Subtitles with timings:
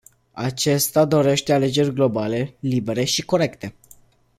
[0.31, 3.75] Aceasta dorește alegeri globale, libere și corecte.